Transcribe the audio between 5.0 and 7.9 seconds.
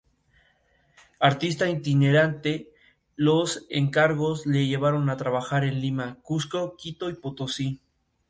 a trabajar en Lima, Cuzco, Quito y Potosí.